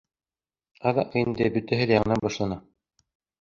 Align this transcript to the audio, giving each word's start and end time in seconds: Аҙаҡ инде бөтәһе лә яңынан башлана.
Аҙаҡ 0.91 1.17
инде 1.21 1.49
бөтәһе 1.59 1.87
лә 1.93 2.01
яңынан 2.01 2.25
башлана. 2.25 2.59